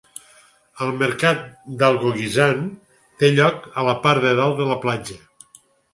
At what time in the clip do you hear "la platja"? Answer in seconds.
4.71-5.21